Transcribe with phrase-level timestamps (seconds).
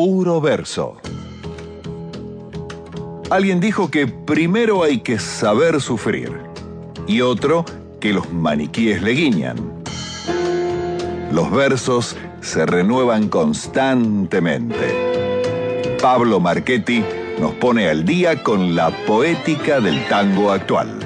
[0.00, 0.96] puro verso.
[3.28, 6.32] Alguien dijo que primero hay que saber sufrir
[7.06, 7.66] y otro
[8.00, 9.58] que los maniquíes le guiñan.
[11.30, 15.98] Los versos se renuevan constantemente.
[16.00, 17.04] Pablo Marchetti
[17.38, 20.98] nos pone al día con la poética del tango actual.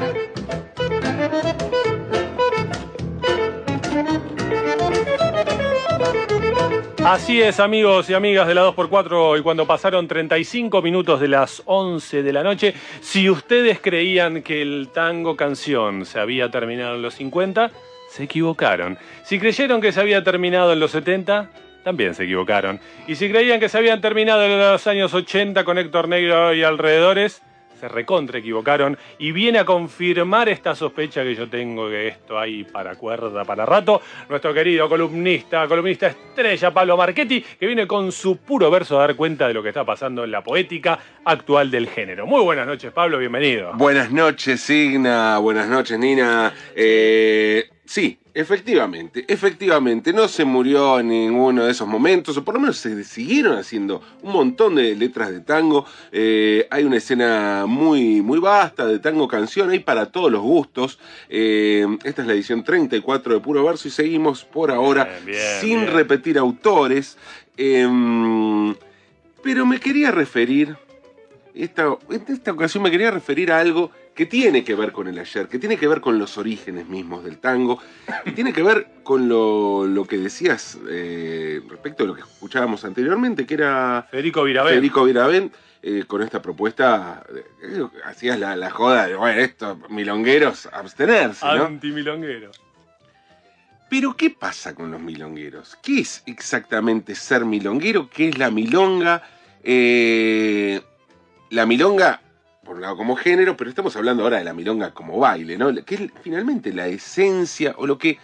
[7.04, 11.62] Así es, amigos y amigas de la 2x4, y cuando pasaron 35 minutos de las
[11.66, 12.72] 11 de la noche,
[13.02, 17.70] si ustedes creían que el tango canción se había terminado en los 50,
[18.08, 18.96] se equivocaron.
[19.22, 21.50] Si creyeron que se había terminado en los 70,
[21.84, 22.80] también se equivocaron.
[23.06, 26.62] Y si creían que se habían terminado en los años 80 con Héctor Negro y
[26.62, 27.42] alrededores,
[27.84, 32.64] se recontra equivocaron y viene a confirmar esta sospecha que yo tengo que esto hay
[32.64, 38.38] para cuerda, para rato, nuestro querido columnista, columnista estrella Pablo Marchetti, que viene con su
[38.38, 41.90] puro verso a dar cuenta de lo que está pasando en la poética actual del
[41.90, 42.26] género.
[42.26, 43.74] Muy buenas noches, Pablo, bienvenido.
[43.74, 46.54] Buenas noches, Signa, buenas noches, Nina.
[46.74, 52.60] Eh, sí, Efectivamente, efectivamente, no se murió en ninguno de esos momentos, o por lo
[52.60, 55.86] menos se siguieron haciendo un montón de letras de tango.
[56.10, 60.98] Eh, hay una escena muy, muy vasta de tango canción, hay para todos los gustos.
[61.28, 65.16] Eh, esta es la edición 34 de Puro Verso y seguimos por ahora
[65.60, 67.16] sin repetir autores.
[67.56, 68.74] Em,
[69.44, 70.76] pero me quería referir,
[71.54, 75.18] esta, en esta ocasión me quería referir a algo que tiene que ver con el
[75.18, 77.80] ayer, que tiene que ver con los orígenes mismos del tango,
[78.24, 83.44] y tiene que ver con lo, que decías eh, respecto a lo que escuchábamos anteriormente,
[83.44, 84.70] que era Federico Viravent.
[84.70, 87.24] Federico Viravent, eh, con esta propuesta,
[87.62, 91.64] eh, hacías la, joda de, bueno, estos milongueros, abstenerse, ¿no?
[91.64, 92.60] Antimilongueros.
[93.90, 95.76] Pero, ¿qué pasa con los milongueros?
[95.82, 98.08] ¿Qué es exactamente ser milonguero?
[98.08, 99.22] ¿Qué es la milonga?
[101.50, 102.20] la milonga
[102.64, 105.72] por un lado como género, pero estamos hablando ahora de la milonga como baile, ¿no?
[105.84, 108.18] Que es finalmente la esencia o lo que...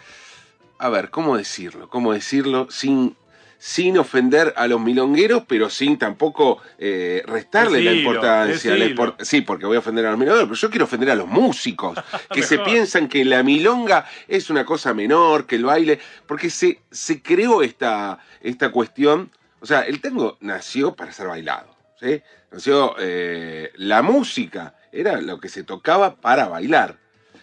[0.78, 1.88] A ver, ¿cómo decirlo?
[1.90, 3.14] ¿Cómo decirlo sin,
[3.58, 8.74] sin ofender a los milongueros, pero sin tampoco eh, restarle la importancia?
[9.20, 11.98] sí, porque voy a ofender a los milongueros, pero yo quiero ofender a los músicos,
[12.32, 16.80] que se piensan que la milonga es una cosa menor, que el baile, porque se,
[16.90, 19.30] se creó esta, esta cuestión,
[19.60, 21.68] o sea, el tango nació para ser bailado,
[22.02, 26.98] Eh, la música era lo que se tocaba para bailar.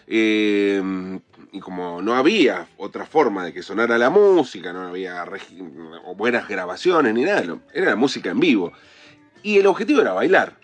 [0.06, 0.82] Eh,
[1.52, 5.24] y como no había otra forma de que sonara la música, no había
[6.16, 8.72] buenas grabaciones ni nada, era la música en vivo.
[9.42, 10.58] Y el objetivo era bailar.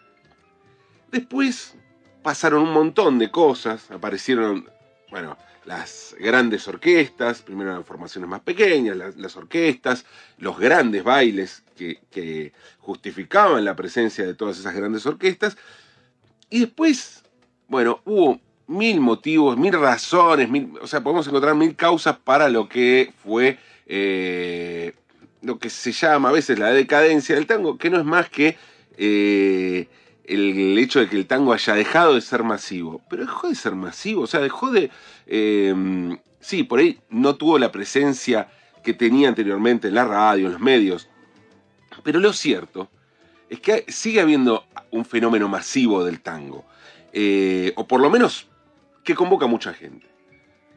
[1.10, 1.74] Después
[2.22, 4.68] pasaron un montón de cosas, aparecieron,
[5.10, 10.04] bueno, las grandes orquestas, primero eran formaciones más pequeñas, las, orquestas,
[10.38, 15.56] los grandes bailes que, justificaban la presencia de todas esas grandes orquestas,
[16.50, 17.24] y después,
[17.68, 20.48] bueno, hubo mil motivos, mil razones,
[20.80, 24.92] o sea, podemos encontrar mil causas para lo que fue eh,
[25.42, 28.56] lo que se llama a veces la decadencia del tango, que no es más que...
[28.96, 29.88] Eh,
[30.26, 33.02] el hecho de que el tango haya dejado de ser masivo.
[33.08, 34.90] Pero dejó de ser masivo, o sea, dejó de...
[35.26, 38.48] Em, sí, por ahí no tuvo la presencia
[38.82, 41.08] que tenía anteriormente en la radio, en los medios.
[42.02, 42.90] Pero lo cierto
[43.48, 46.64] es que sigue habiendo un fenómeno masivo del tango.
[47.12, 48.48] Eh, o por lo menos
[49.02, 50.06] que convoca a mucha gente.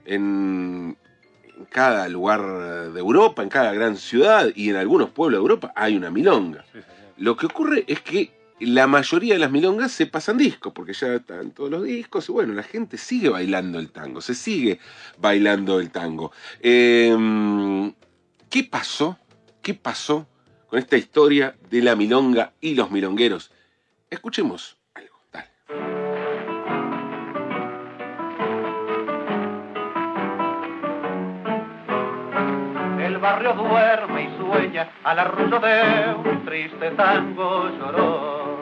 [0.06, 0.98] En,
[1.44, 5.74] en cada lugar de Europa, en cada gran ciudad y en algunos pueblos de Europa
[5.76, 6.66] hay una milonga.
[7.18, 11.16] Lo que ocurre es que la mayoría de las milongas se pasan discos, porque ya
[11.16, 14.80] están todos los discos, y bueno, la gente sigue bailando el tango, se sigue
[15.18, 16.32] bailando el tango.
[16.60, 17.94] Em,
[18.50, 19.18] ¿Qué pasó?
[19.62, 20.28] ¿Qué pasó
[20.68, 23.52] con esta historia de la milonga y los milongueros?
[24.10, 25.50] Escuchemos algo, dale.
[33.06, 38.58] El barrio duerme y sueña al arrullo de un triste tango lloró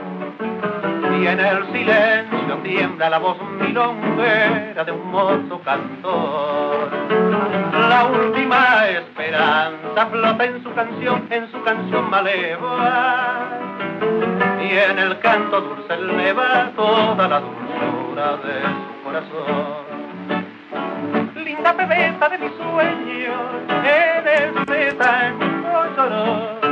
[1.21, 2.24] y en el silencio
[2.65, 6.89] tiembla la voz milonguera de un mozo cantor.
[7.89, 13.43] La última esperanza flota en su canción, en su canción maleva,
[14.59, 19.85] y en el canto dulce eleva toda la dulzura de su corazón.
[21.35, 23.41] Linda pebeta de mis sueños,
[23.85, 26.64] eres de tango lloró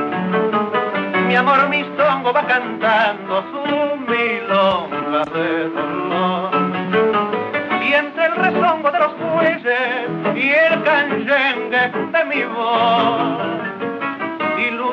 [1.33, 3.63] mi amor mi songo va cantando su
[4.05, 6.51] milonga de dolor.
[7.83, 9.65] Y entre el rezongo de los bueyes
[10.35, 13.72] y el canyengue de mi voz,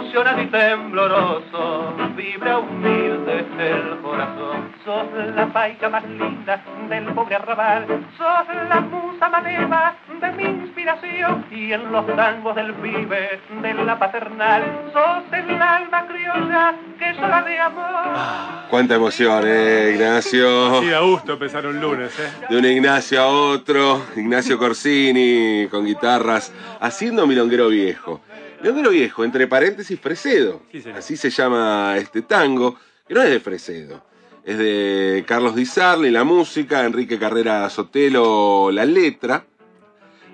[0.01, 4.73] ilusionado y tembloroso, vibra humilde el corazón.
[4.85, 7.87] Sos la paica más linda del pobre arrabal,
[8.17, 13.99] sos la musa maleva de mi inspiración y en los tangos del vive de la
[13.99, 14.63] paternal,
[14.93, 18.69] sos el alma criolla que sola de amor.
[18.71, 20.81] Cuánta emoción, eh, Ignacio.
[20.81, 22.31] Sí, da gusto empezar un lunes, ¿eh?
[22.49, 28.21] De un Ignacio a otro, Ignacio Corsini con guitarras, haciendo milonguero viejo.
[28.61, 30.63] Milonguero viejo, entre paréntesis, Fresedo.
[30.71, 30.83] Sí.
[30.95, 32.77] Así se llama este tango,
[33.07, 34.05] que no es de Fresedo.
[34.45, 39.45] Es de Carlos Di Sarli, la música, Enrique Carrera Sotelo, la letra.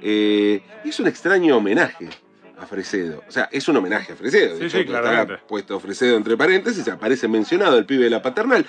[0.03, 2.09] Eh, y es un extraño homenaje
[2.59, 3.23] a Fresedo.
[3.29, 4.55] O sea, es un homenaje a Fresedo.
[4.55, 8.23] De Sí, hecho, sí, está puesto Fresedo entre paréntesis, aparece mencionado el pibe de la
[8.23, 8.65] paternal.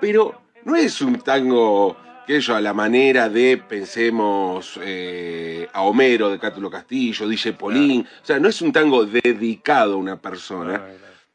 [0.00, 1.96] Pero no es un tango
[2.28, 8.06] que yo a la manera de, pensemos, eh, a Homero de Cátulo Castillo, DJ Polín.
[8.22, 10.74] O sea, no es un tango dedicado a una persona,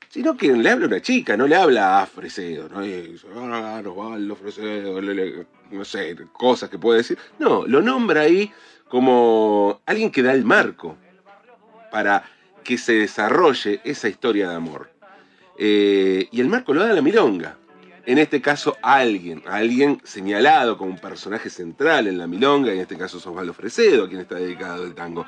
[0.07, 2.69] sino que le habla a una chica, no le habla a Fresedo.
[2.69, 7.17] No Y dice, ah, Osvaldo Fresedo, le- le- no sé, cosas que puede decir.
[7.39, 8.51] No, lo nombra ahí
[8.87, 10.95] como alguien que da el marco
[11.91, 12.23] para
[12.63, 14.91] que se desarrolle esa historia de amor.
[15.57, 17.57] Eh, y el marco lo da la milonga.
[18.05, 22.97] En este caso, alguien, alguien señalado como un personaje central en la milonga, en este
[22.97, 25.25] caso es Osvaldo Fresedo, a quien está dedicado el tango.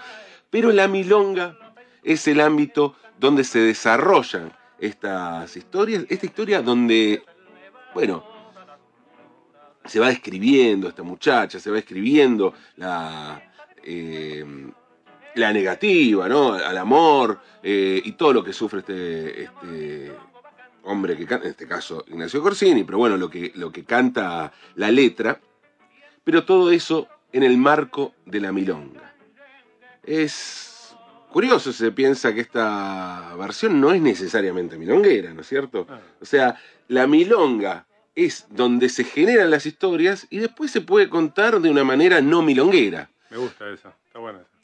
[0.50, 1.58] Pero la milonga
[2.04, 7.24] es el ámbito donde se desarrollan estas historias, esta historia donde,
[7.94, 8.26] bueno,
[9.86, 13.42] se va describiendo esta muchacha, se va escribiendo la,
[13.84, 14.44] eh,
[15.36, 16.54] la negativa, ¿no?
[16.54, 20.12] Al amor eh, y todo lo que sufre este, este
[20.86, 24.54] hombre que canta, en este caso Ignacio Corsini, pero bueno, lo que, lo que canta
[24.76, 25.40] la letra,
[26.24, 29.14] pero todo eso en el marco de la milonga.
[30.04, 30.96] Es
[31.32, 35.86] curioso, se piensa que esta versión no es necesariamente milonguera, ¿no es cierto?
[35.90, 36.00] Ah.
[36.22, 41.60] O sea, la milonga es donde se generan las historias y después se puede contar
[41.60, 43.10] de una manera no milonguera.
[43.30, 44.55] Me gusta eso, está bueno eso.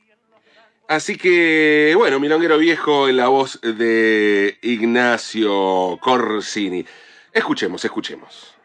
[0.92, 6.86] Así que, bueno, Milonguero Viejo en la voz de Ignacio Corsini.
[7.32, 8.56] Escuchemos, escuchemos.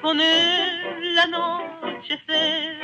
[0.00, 2.81] Con el anochecer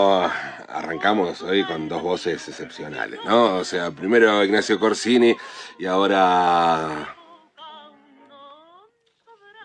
[0.00, 0.32] Bueno,
[0.68, 3.56] arrancamos hoy con dos voces excepcionales, ¿no?
[3.56, 5.36] O sea, primero Ignacio Corsini
[5.78, 7.14] y ahora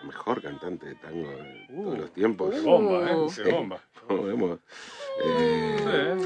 [0.02, 2.54] el mejor cantante de tango de todos los tiempos.
[2.54, 3.16] Qué bomba, ¿eh?
[3.30, 3.42] Sí.
[3.50, 3.80] Bomba.
[5.18, 6.18] Eh.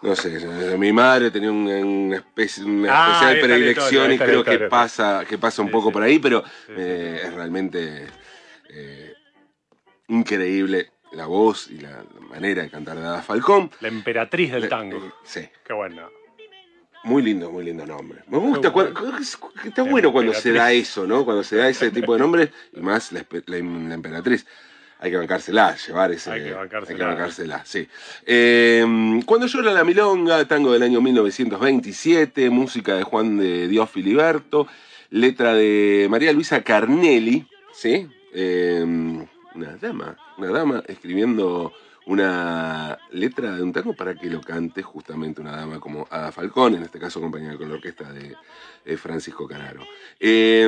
[0.00, 0.38] No sé,
[0.78, 5.60] mi madre tenía una, especie, una Ah, especial predilección y creo que pasa, que pasa
[5.60, 5.92] un Sí, poco sí.
[5.94, 8.06] por ahí, pero eh, es realmente
[8.70, 9.12] eh,
[10.06, 13.70] increíble la voz y la manera de cantar de Ada Falcón.
[13.80, 14.96] La emperatriz del tango.
[14.96, 16.08] eh, sí, Qué bueno.
[17.04, 18.20] muy lindo, muy lindo nombre.
[18.28, 19.00] Me gusta, cuando-
[19.64, 21.24] está bueno cuando se da eso, ¿no?
[21.24, 24.46] Cuando se da ese tipo de nombres y más la, la emperatriz.
[25.00, 26.28] Hay que bancársela, llevar ese.
[26.32, 26.90] Hay que bancársela.
[26.90, 27.86] hay que bancársela, sí.
[28.26, 34.66] Eh, cuando llora la milonga, tango del año 1927, música de Juan de Dios Filiberto,
[35.10, 38.08] letra de María Luisa Carnelli, ¿sí?
[38.34, 39.24] Eh,
[39.58, 41.72] una dama, una dama escribiendo
[42.06, 46.76] una letra de un tango para que lo cante justamente una dama como Ada Falcón,
[46.76, 48.34] en este caso acompañada con la orquesta de
[48.84, 49.84] eh, Francisco Canaro.
[50.18, 50.66] Eh,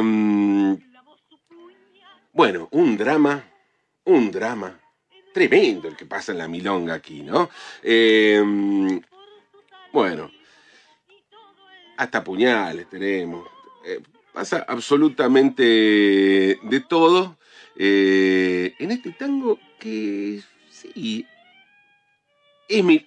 [2.32, 3.42] bueno, un drama,
[4.04, 4.78] un drama
[5.32, 7.48] tremendo el que pasa en la milonga aquí, ¿no?
[7.82, 8.42] Eh,
[9.92, 10.30] bueno,
[11.96, 13.48] hasta puñales tenemos.
[13.84, 14.00] Eh,
[14.32, 17.36] pasa absolutamente de todo.
[17.82, 21.24] Eh, en este tango que sí,
[22.68, 23.06] es mi...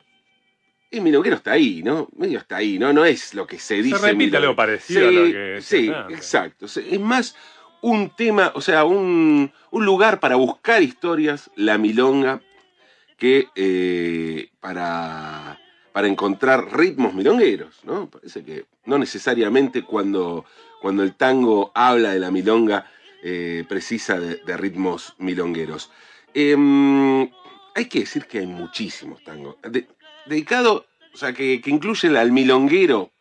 [0.90, 2.08] Es milonguero está ahí, ¿no?
[2.16, 2.92] Medio está ahí, ¿no?
[2.94, 3.98] No es lo que se dice.
[3.98, 6.18] Se repite algo parecido a lo que Sí, antes.
[6.18, 6.66] exacto.
[6.66, 7.36] Es más
[7.82, 12.42] un tema, o sea, un, un lugar para buscar historias, la milonga,
[13.18, 15.60] que eh, para,
[15.94, 18.10] para encontrar ritmos milongueros, ¿no?
[18.10, 20.46] Parece que no necesariamente cuando,
[20.80, 22.86] cuando el tango habla de la milonga
[23.24, 25.90] eh, precisa de, de ritmos milongueros.
[26.34, 27.22] Em,
[27.76, 29.56] hay que decir que hay muchísimos tangos.
[29.64, 29.88] De-
[30.26, 33.12] dedicado, o sea, que, que incluyen al milonguero,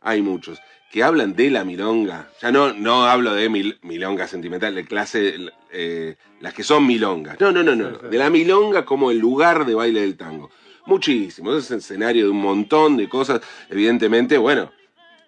[0.00, 0.58] hay muchos.
[0.90, 2.30] Que hablan de la milonga.
[2.40, 5.34] Ya no, no hablo de mil- milonga sentimental, de clase,
[5.72, 7.40] eh, las que son milongas.
[7.40, 7.90] No, no, no, no.
[7.98, 10.50] De la milonga como el lugar de baile del tango.
[10.86, 11.52] Muchísimo.
[11.56, 13.40] Es el escenario de un montón de cosas.
[13.70, 14.70] Evidentemente, bueno,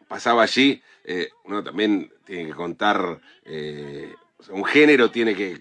[0.06, 0.82] pasaba allí.
[1.06, 3.20] Eh, uno también tiene que contar.
[3.44, 4.12] eh,
[4.50, 5.58] un género tiene que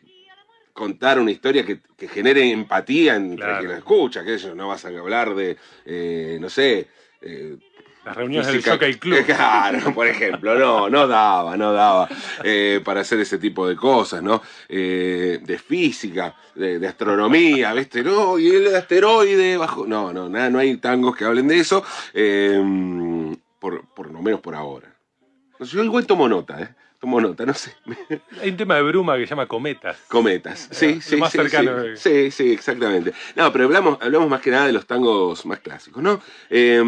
[0.73, 3.59] contar una historia que, que genere empatía entre Claro.
[3.59, 6.87] quien la escucha, que eso no vas a hablar de, eh, no sé,
[8.03, 9.19] Las reuniones física- del Jockey Club.
[9.25, 12.09] Claro, por ejemplo, no, no daba, no daba
[12.83, 14.41] para hacer ese tipo de cosas, ¿no?
[14.67, 18.03] De física, de, de astronomía, ¿viste?
[18.03, 19.87] No, y el asteroide bajo.
[19.87, 21.83] No, no, nada, no hay tangos que hablen de eso,
[23.59, 24.94] por, por lo menos por ahora.
[25.59, 26.69] Sé, yo igual tomo nota, ¿eh?
[26.99, 27.73] Tomo nota, no sé.
[28.41, 29.97] Hay un tema de bruma que se llama cometas.
[30.07, 33.13] Cometas, sí, Lo sí, más sí, cercano sí, sí, sí, exactamente.
[33.35, 36.21] No, pero hablamos, hablamos más que nada de los tangos más clásicos, ¿no?
[36.49, 36.81] Eh,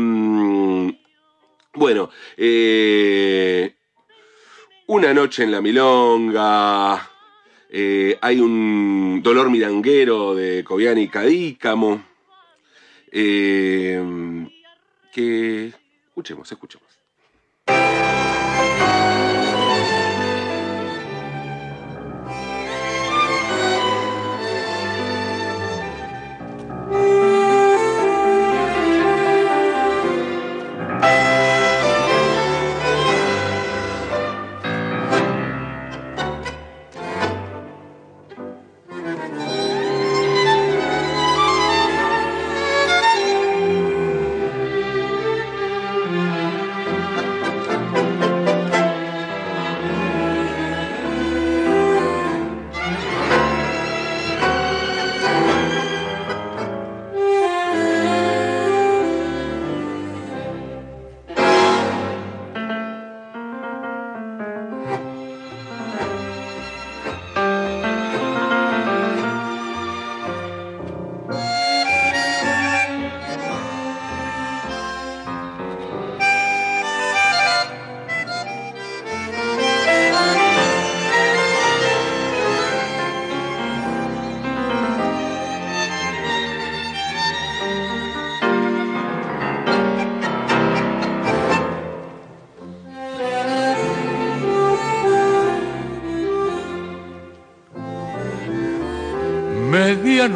[1.74, 3.76] bueno, eh,
[4.88, 7.08] una noche en la milonga,
[7.70, 12.04] eh, hay un dolor miranguero de Cobiani y Cadícamo,
[13.12, 14.02] eh,
[15.12, 15.74] que
[16.08, 16.87] escuchemos, escuchemos.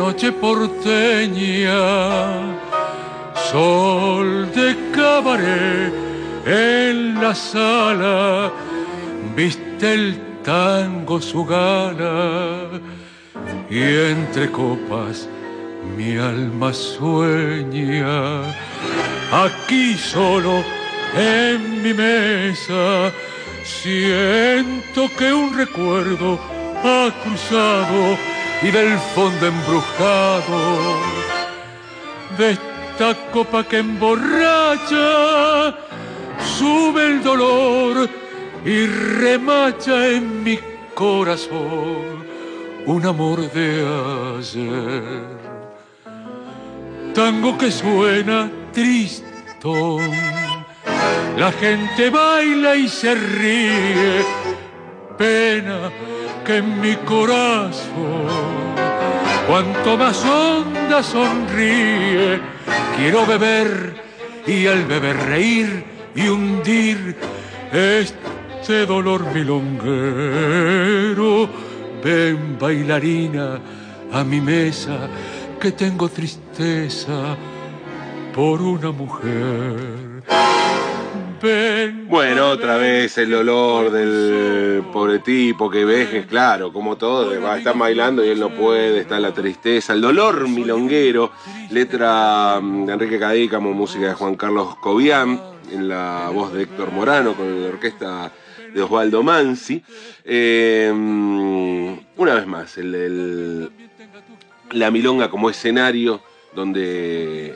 [0.02, 1.84] Medianoche porteña,
[3.52, 5.94] sol de cabaret
[6.44, 8.52] en la sala,
[9.36, 12.68] viste el tango su gala
[13.70, 13.80] y
[14.14, 15.30] entre copas
[15.96, 18.42] mi alma sueña.
[19.32, 20.64] Aquí solo
[21.16, 23.12] en mi mesa
[23.64, 26.40] siento que un recuerdo
[26.84, 28.18] ha cruzado
[28.64, 31.00] y del fondo embrujado
[32.38, 35.76] de esta copa que emborracha
[36.58, 38.08] sube el dolor
[38.64, 40.60] y remacha en mi
[40.94, 42.24] corazón
[42.86, 43.86] un amor de
[44.38, 45.42] ayer.
[47.16, 50.12] Tango que suena tristón,
[51.38, 54.24] la gente baila y se ríe,
[55.18, 55.92] pena
[56.46, 58.28] que en mi corazón,
[59.48, 62.40] cuanto más honda sonríe,
[62.98, 63.96] quiero beber
[64.48, 65.84] y al beber reír
[66.16, 67.16] y hundir
[67.72, 69.70] este dolor milonguero.
[72.04, 73.60] Ven bailarina
[74.12, 75.08] a mi mesa
[75.60, 77.38] que tengo tristeza
[78.34, 80.11] por una mujer.
[82.08, 87.80] Bueno, otra vez el olor del pobre tipo que ves, claro, como todo, va, están
[87.80, 91.32] bailando y él no puede, está la tristeza, el dolor milonguero,
[91.72, 95.40] letra mm, de Enrique Cadícamo, música de Juan Carlos Cobian,
[95.72, 98.32] en la voz de Héctor Morano con la orquesta
[98.74, 99.84] de Osvaldo Mansi.
[100.24, 103.70] Eh, una vez más, el-
[104.72, 106.22] la milonga como escenario
[106.56, 107.56] donde,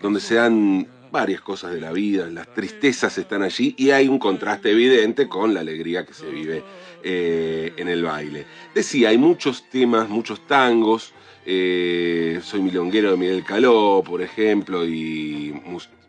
[0.00, 4.18] donde se dan varias cosas de la vida, las tristezas están allí y hay un
[4.18, 6.62] contraste evidente con la alegría que se vive
[7.02, 8.44] eh, en el baile.
[8.74, 11.14] Decía, hay muchos temas, muchos tangos.
[11.46, 15.54] eh, Soy milonguero de Miguel Caló, por ejemplo, y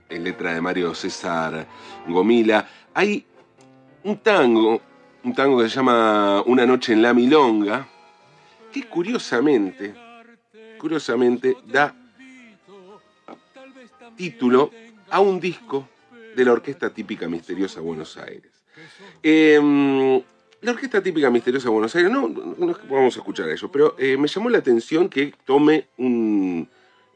[0.10, 1.66] en letra de Mario César
[2.06, 2.68] Gomila.
[2.94, 3.26] Hay
[4.04, 4.82] un tango,
[5.24, 7.88] un tango que se llama Una noche en la milonga,
[8.74, 9.94] que curiosamente,
[10.78, 11.96] curiosamente da
[14.18, 14.72] título
[15.10, 15.88] a un disco
[16.36, 18.52] de la Orquesta Típica Misteriosa Buenos Aires.
[19.24, 20.24] Eh,
[20.62, 24.18] la Orquesta Típica Misteriosa Buenos Aires, no, no es que vamos a escuchar pero eh,
[24.18, 26.68] me llamó la atención que tome un,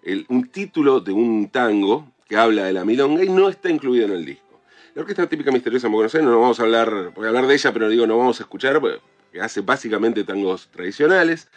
[0.03, 4.05] el- un título de un tango que habla de la milonga y no está incluido
[4.05, 4.61] en el disco.
[4.95, 7.71] La Orquesta Típica Misteriosa Buenos Aires, no vamos a hablar, voy a hablar de ella,
[7.73, 8.99] pero digo, no vamos a escuchar, porque
[9.41, 11.49] hace básicamente tangos tradicionales.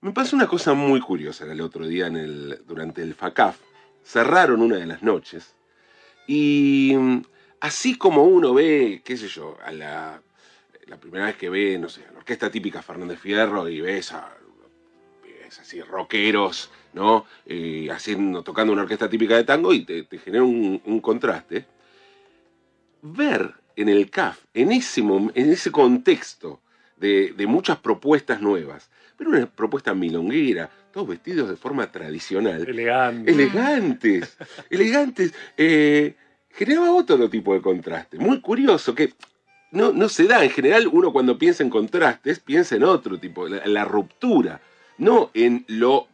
[0.00, 2.08] Me pasó una cosa muy curiosa el otro día
[2.66, 3.58] durante el FACAF.
[4.08, 5.54] Cerraron una de las noches
[6.26, 7.22] y mm,
[7.60, 10.22] así como uno ve, qué sé yo, a la,
[10.98, 14.34] primera vez que ve, no sé, la orquesta típica Fernández Fierro y ves a
[15.22, 17.26] ves así rockeros, ¿no?
[17.44, 21.66] Eh, haciendo, tocando una orquesta típica de tango y te, genera un, contraste.
[23.02, 26.62] Ver en el CAF, en ese, en ese contexto
[27.00, 33.30] de, de muchas propuestas nuevas, ver una propuesta milonguera, todos vestidos de forma tradicional, Elegante.
[33.30, 34.36] elegantes,
[34.70, 36.14] elegantes, eh,
[36.50, 39.12] generaba otro tipo de contraste, muy curioso, que
[39.70, 40.42] no, no se da.
[40.44, 44.60] En general, uno cuando piensa en contrastes, piensa en otro tipo, la, la ruptura,
[44.96, 46.08] no en lo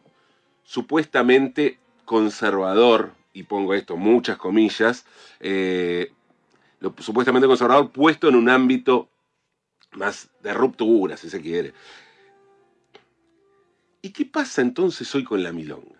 [0.63, 5.05] supuestamente conservador, y pongo esto muchas comillas,
[5.39, 6.11] eh,
[6.79, 9.09] lo supuestamente conservador puesto en un ámbito
[9.95, 11.73] más de ruptura, si se quiere.
[14.01, 15.99] ¿Y qué pasa entonces hoy con la milonga?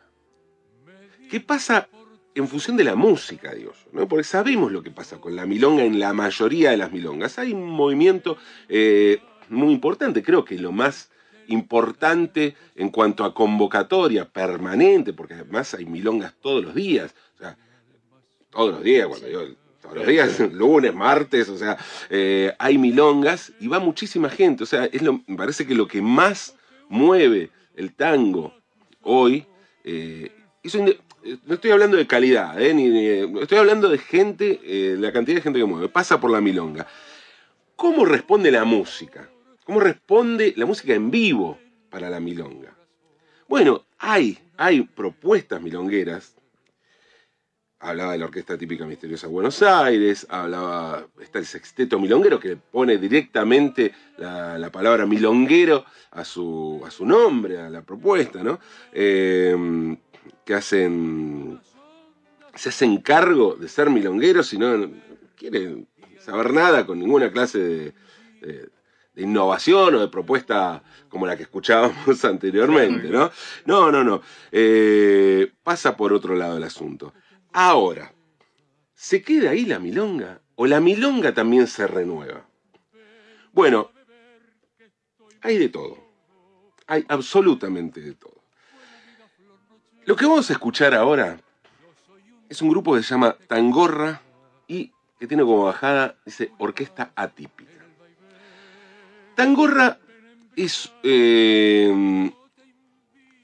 [1.30, 1.90] ¿Qué pasa
[2.36, 3.76] en función de la música, Dios?
[3.92, 4.08] ¿no?
[4.08, 7.40] Porque sabemos lo que pasa con la milonga en la mayoría de las milongas.
[7.40, 8.38] Hay un movimiento
[8.70, 11.10] eh, muy importante, creo que lo más
[11.48, 17.16] importante en cuanto a convocatoria permanente, porque además hay milongas todos los días.
[17.36, 17.58] O sea,
[18.50, 19.42] todos los días, cuando yo
[19.94, 21.78] los días, lunes, martes, o sea,
[22.10, 24.64] eh, hay milongas y va muchísima gente.
[24.64, 26.56] O sea, es lo, me parece que lo que más
[26.90, 28.54] mueve el tango
[29.02, 29.46] hoy,
[29.84, 30.32] eh,
[30.64, 30.98] eh,
[31.46, 34.60] no estoy hablando de calidad, estoy hablando de gente,
[34.98, 36.88] la cantidad de gente que mueve, pasa por la milonga.
[37.76, 39.30] ¿Cómo responde la música?
[39.66, 41.58] ¿Cómo responde la música en vivo
[41.90, 42.76] para la milonga?
[43.48, 46.35] Bueno, hay, hay propuestas milongueras
[47.86, 52.56] hablaba de la Orquesta Típica Misteriosa de Buenos Aires, hablaba, está el Sexteto Milonguero que
[52.58, 58.60] pone directamente la, la palabra milonguero a su, a su nombre, a la propuesta, ¿no?
[58.92, 59.96] Eh,
[60.44, 61.60] que hacen,
[62.56, 64.90] se hacen cargo de ser milongueros y no
[65.36, 65.88] quieren
[66.20, 67.94] saber nada con ninguna clase de,
[68.42, 68.70] de-
[69.16, 73.32] de innovación o de propuesta como la que escuchábamos anteriormente, ¿no?
[73.66, 74.22] No, no, no.
[74.52, 77.14] Eh, pasa por otro lado el asunto.
[77.58, 78.12] Ahora,
[78.94, 80.42] ¿se queda ahí la milonga?
[80.56, 82.46] ¿O la milonga también se renueva?
[83.54, 83.92] Bueno,
[85.42, 85.98] hay de todo.
[86.86, 88.44] Hay absolutamente de todo.
[90.04, 91.40] Lo que vamos a escuchar ahora
[92.50, 94.22] es un grupo que se llama Tangorra
[94.68, 97.72] y que tiene como bajada, dice, Orquesta Atípica.
[99.36, 99.98] Tangorra
[100.58, 102.30] es, eh,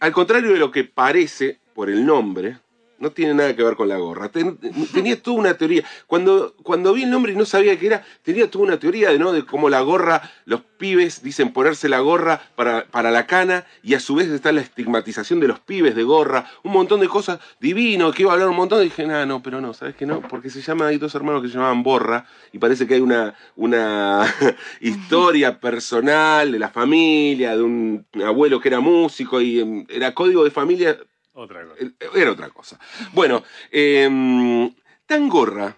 [0.02, 2.60] al contrario de lo que parece por el nombre,
[3.02, 4.30] no tiene nada que ver con la gorra.
[4.30, 4.58] Ten-
[4.94, 5.84] tenía toda una teoría.
[6.08, 9.20] Cuando, cuando vi el nombre y no sabía qué era, tenía toda una teoría de,
[9.20, 9.34] ¿no?
[9.34, 13.94] de cómo la gorra, los pibes dicen ponerse la gorra para, para la cana y
[13.96, 17.40] a su vez está la estigmatización de los pibes de gorra, un montón de cosas
[17.60, 18.82] divino, que iba a hablar un montón.
[18.82, 20.22] Y dije, no, pero no, ¿sabes qué no?
[20.22, 23.34] Porque se llama, hay dos hermanos que se llamaban Borra y parece que hay una,
[23.56, 24.26] una
[24.80, 30.44] historia personal de la familia, de un abuelo que era músico y em, era código
[30.44, 30.98] de familia
[31.34, 31.82] Otra cosa.
[31.82, 32.80] eh, era otra cosa.
[33.14, 34.72] Bueno, eh,
[35.06, 35.76] Tangorra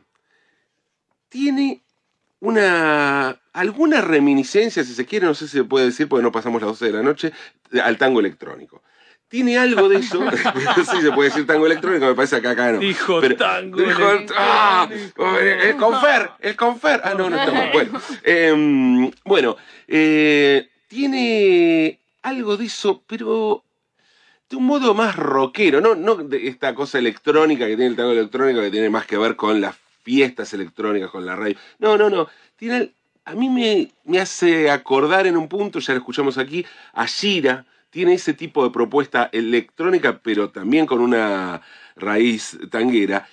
[1.29, 1.83] tiene
[2.39, 6.61] una alguna reminiscencia, si se quiere, no sé si se puede decir porque no pasamos
[6.61, 7.31] las 12 de la noche,
[7.83, 8.81] al tango electrónico.
[9.27, 10.23] Tiene algo de eso,
[10.91, 12.79] sí se puede decir tango electrónico, me parece que acá no.
[12.79, 13.77] Dijo Pero- tango.
[13.79, 14.03] Dijo.
[14.37, 14.87] ¡ah!
[14.91, 17.01] el confer, el confer.
[17.03, 17.71] Ah, no, no estamos.
[17.73, 23.63] Bueno, eh, bueno eh, tiene algo de eso, pero
[24.53, 28.11] de un modo más rockero, no, no de esta cosa electrónica que tiene el tango
[28.11, 31.55] electrónico que tiene más que ver con las fiestas electrónicas, con la radio.
[31.79, 32.27] No, no, no.
[32.55, 32.91] Tiene
[33.25, 36.63] a mí me, me hace acordar en un punto, ya lo escuchamos aquí,
[36.93, 41.61] a Shira, tiene ese tipo de propuesta electrónica, pero también con una
[41.95, 43.27] raíz tanguera.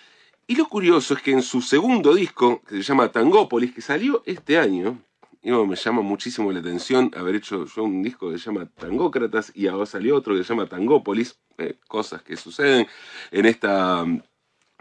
[0.46, 4.22] Y lo curioso es que en su segundo disco, que se llama Tangópolis, que salió
[4.24, 4.98] este año,
[5.42, 9.52] digo, me llama muchísimo la atención haber hecho yo un disco que se llama Tangócratas
[9.54, 12.86] y ahora salió otro que se llama Tangópolis, eh, cosas que suceden
[13.30, 14.22] en esta mm,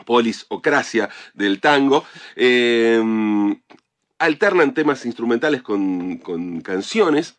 [0.06, 2.06] polisocracia del tango.
[2.36, 3.02] Eh,
[4.19, 7.38] alternan temas instrumentales con, con canciones.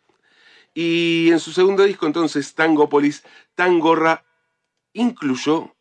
[0.74, 3.22] Y en su segundo disco, entonces, Tangópolis,
[3.54, 4.24] Tangorra
[4.92, 5.74] incluyó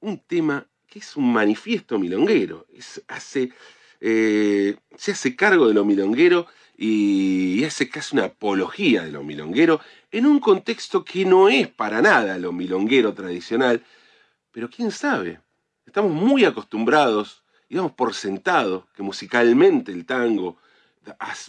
[0.00, 2.66] un tema que es un manifiesto milonguero.
[2.72, 3.52] Es, hace,
[4.06, 9.80] eh, se hace cargo de lo milonguero y hace casi una apología de lo milonguero
[10.10, 13.82] en un contexto que no es para nada lo milonguero tradicional,
[14.50, 15.40] pero quién sabe,
[15.86, 20.58] estamos muy acostumbrados y por sentado que musicalmente el tango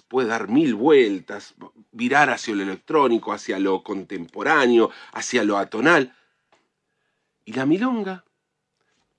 [0.07, 1.55] puede dar mil vueltas,
[1.91, 6.15] virar hacia lo electrónico, hacia lo contemporáneo, hacia lo atonal.
[7.43, 8.23] ¿Y la milonga?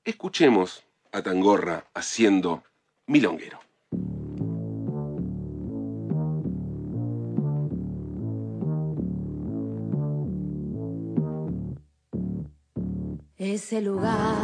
[0.05, 2.65] Escuchemos a Tangorra haciendo
[3.07, 3.59] milonguero.
[13.39, 14.35] Ese lugar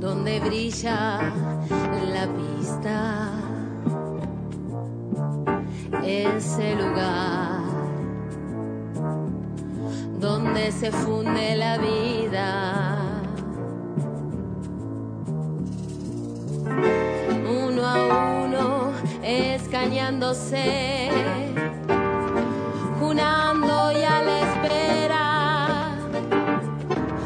[0.00, 1.20] donde brilla
[2.12, 3.30] la pista.
[6.04, 7.60] Ese lugar
[10.18, 13.07] donde se funde la vida.
[22.98, 25.96] Junando y a la espera,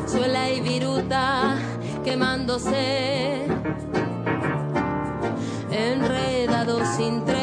[0.09, 1.59] suela y viruta
[2.03, 3.47] quemándose,
[5.71, 7.42] enredado sin tregua.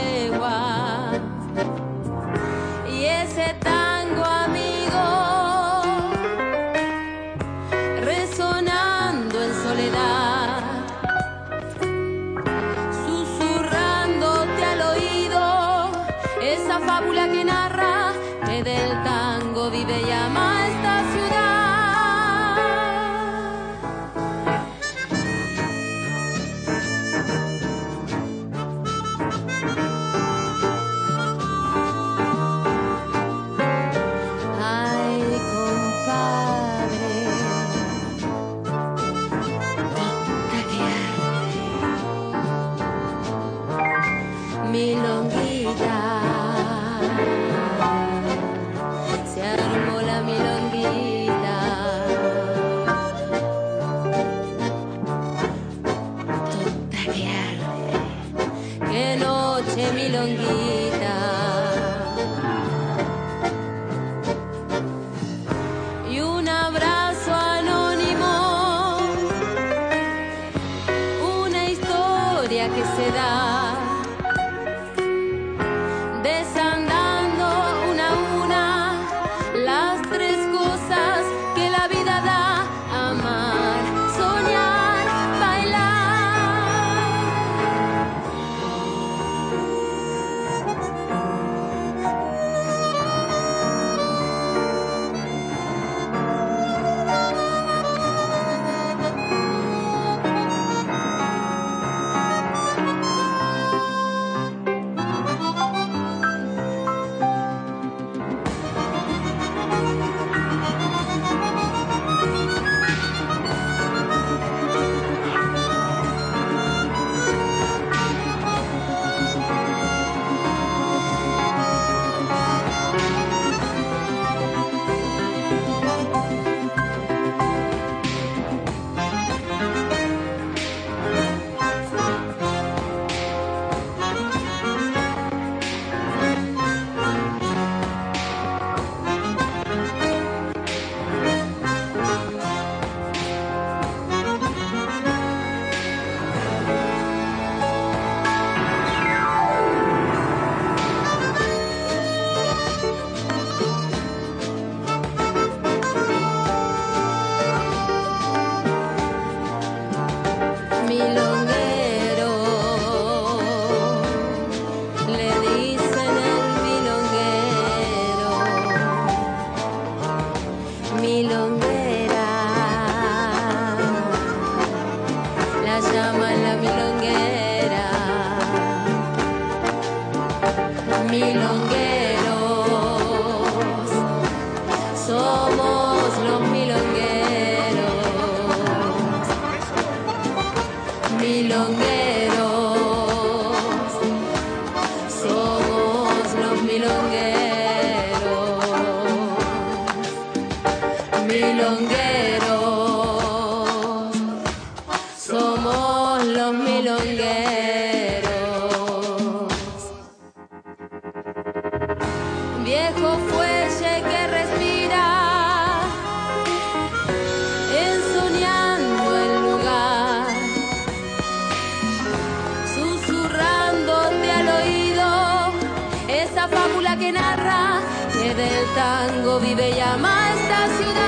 [228.39, 230.99] Del tango vive y llama esta ciudad.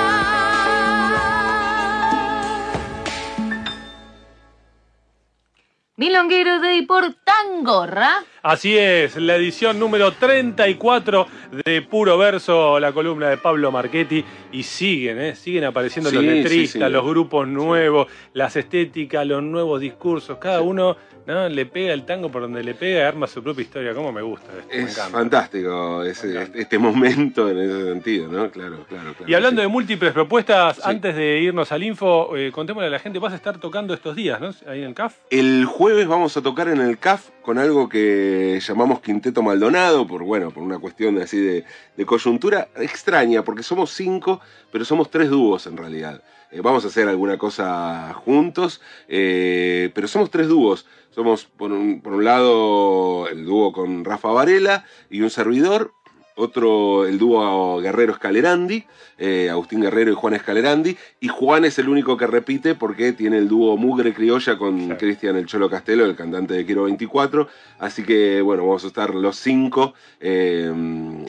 [5.95, 8.23] Milonguero de por Tangorra.
[8.43, 11.27] Así es, la edición número 34
[11.63, 14.25] de Puro Verso, la columna de Pablo Marchetti.
[14.51, 15.35] Y siguen, ¿eh?
[15.35, 16.93] siguen apareciendo los Sí, letristas, sí.
[16.93, 20.39] los grupos nuevos, las estéticas, los nuevos discursos.
[20.39, 21.47] Cada uno ¿no?
[21.49, 23.93] le pega el tango por donde le pega y arma su propia historia.
[23.93, 24.73] ¿Cómo me gusta esto?
[24.73, 28.49] Es fantástico ese- este momento en ese sentido, ¿no?
[28.49, 29.29] Claro, claro, claro.
[29.31, 33.19] Y hablando de múltiples propuestas, antes de irnos al info, eh, contémosle a la gente,
[33.19, 34.49] vas a estar tocando estos días, ¿no?
[34.67, 35.15] Ahí en el CAF.
[35.29, 40.23] El jueves vamos a tocar en el CAF con algo que llamamos Quinteto Maldonado, por
[40.23, 41.65] bueno, por una cuestión así de,
[41.97, 44.39] de coyuntura extraña, porque somos cinco,
[44.71, 46.23] pero somos tres dúos en realidad.
[46.51, 50.85] Eh, vamos a hacer alguna cosa juntos, eh, pero somos tres dúos.
[51.11, 55.93] Somos, por un, por un lado, el dúo con Rafa Varela y un servidor.
[56.35, 58.85] Otro, el dúo Guerrero Escalerandi,
[59.17, 60.97] eh, Agustín Guerrero y Juan Escalerandi.
[61.19, 64.93] Y Juan es el único que repite porque tiene el dúo Mugre Criolla con Sí.
[64.97, 67.47] Cristian El Cholo Castelo, el cantante de Quiero 24.
[67.79, 70.71] Así que, bueno, vamos a estar los cinco eh,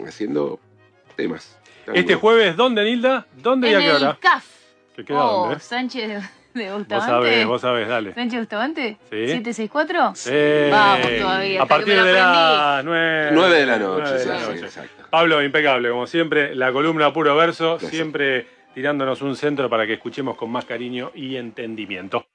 [0.06, 0.60] haciendo
[1.16, 1.58] temas.
[1.92, 3.26] Este jueves, ¿dónde, Nilda?
[3.36, 4.18] ¿Dónde y a En qué hora?
[4.20, 4.46] CAF.
[4.94, 5.60] ¿Que queda Oh, dónde?
[5.60, 6.22] Sánchez
[6.58, 8.14] de, de Vos sabés, vos sabés, dale.
[8.14, 8.96] Sánchez Bustamante.
[9.10, 9.26] Sí.
[9.28, 10.12] 764.
[10.26, 12.18] Eh, Vamos todavía, A hasta que partir de aprendí.
[12.20, 14.64] las 9, 9 de la noche, sí, de la sí, noche.
[14.64, 15.04] exacto.
[15.10, 17.90] Pablo, impecable, como siempre, la columna puro verso, Gracias.
[17.92, 22.26] siempre tirándonos un centro para que escuchemos con más cariño y entendimiento.